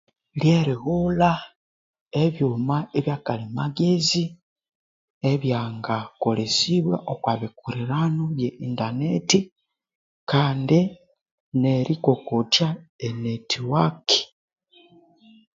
Ryerighulha 0.37 1.31
ebyuma 2.23 2.77
byakalhi 3.03 3.47
magenzi 3.59 4.23
ebya 5.31 5.59
ngakolesibwa 5.77 6.95
okwa 7.11 7.33
internet 8.67 9.29